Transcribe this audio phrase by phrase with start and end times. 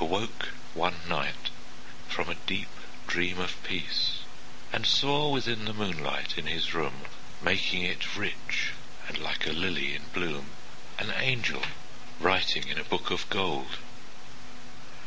[0.00, 1.50] Awoke one night
[2.08, 2.70] from a deep
[3.06, 4.20] dream of peace,
[4.72, 7.02] And saw—within the moonlight in his room,
[7.42, 8.70] Making it rich
[9.06, 11.64] and like a lily in bloom—An angel,
[12.18, 13.76] writing in a book of gold.